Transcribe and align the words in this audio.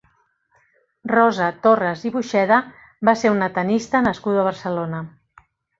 Rosa 1.11 1.49
Torras 1.67 2.07
i 2.09 2.13
Buxeda 2.17 2.59
va 3.11 3.17
ser 3.25 3.35
una 3.39 3.53
tenista 3.61 4.05
nascuda 4.09 4.45
a 4.45 4.49
Barcelona. 4.53 5.09